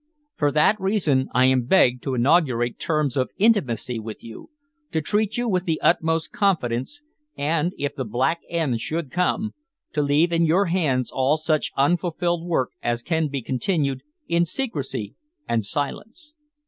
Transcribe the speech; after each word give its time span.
For 0.35 0.51
that 0.53 0.81
reason 0.81 1.29
I 1.31 1.45
am 1.45 1.67
begged 1.67 2.01
to 2.01 2.15
inaugurate 2.15 2.79
terms 2.79 3.15
of 3.15 3.29
intimacy 3.37 3.99
with 3.99 4.23
you, 4.23 4.49
to 4.91 4.99
treat 4.99 5.37
you 5.37 5.47
with 5.47 5.65
the 5.65 5.79
utmost 5.79 6.31
confidence, 6.31 7.03
and, 7.37 7.75
if 7.77 7.93
the 7.93 8.03
black 8.03 8.39
end 8.49 8.81
should 8.81 9.11
come, 9.11 9.53
to 9.93 10.01
leave 10.01 10.31
in 10.31 10.43
your 10.43 10.65
hands 10.65 11.11
all 11.11 11.37
such 11.37 11.71
unfulfilled 11.77 12.43
work 12.47 12.71
as 12.81 13.03
can 13.03 13.27
be 13.27 13.43
continued 13.43 14.01
in 14.27 14.43
secrecy 14.43 15.13
and 15.47 15.65
silence. 15.65 16.33